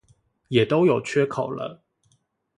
[0.47, 1.83] 也都有缺口了